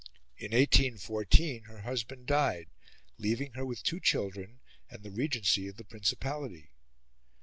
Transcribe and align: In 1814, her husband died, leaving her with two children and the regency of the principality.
In 0.35 0.49
1814, 0.51 1.65
her 1.65 1.81
husband 1.81 2.25
died, 2.25 2.71
leaving 3.19 3.51
her 3.53 3.63
with 3.63 3.83
two 3.83 3.99
children 3.99 4.59
and 4.89 5.03
the 5.03 5.11
regency 5.11 5.67
of 5.67 5.77
the 5.77 5.85
principality. 5.85 6.71